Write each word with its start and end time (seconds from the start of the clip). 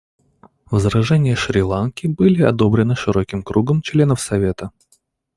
Возражения 0.71 1.35
Шри-Ланки 1.35 2.07
были 2.07 2.41
одобрены 2.41 2.95
широким 2.95 3.43
кругом 3.43 3.83
членов 3.83 4.19
Совета. 4.19 4.71